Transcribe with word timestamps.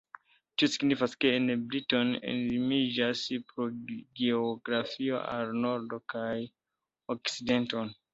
Tio 0.59 0.67
signifas 0.75 1.11
ke 1.23 1.33
en 1.39 1.43
Britio 1.73 1.99
ili 2.13 2.39
limiĝas 2.53 3.21
pro 3.51 3.67
geografio 4.21 5.21
al 5.35 5.53
nordo 5.67 6.01
kaj 6.15 6.33
okcidento. 7.17 7.85